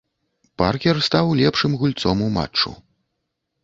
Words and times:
Паркер 0.61 0.95
стаў 1.09 1.25
лепшым 1.43 1.79
гульцом 1.81 2.17
ў 2.17 2.29
матчу. 2.43 2.69